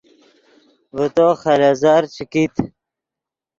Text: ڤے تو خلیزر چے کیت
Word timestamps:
ڤے 0.95 1.07
تو 1.15 1.27
خلیزر 1.43 2.01
چے 2.13 2.23
کیت 2.31 2.55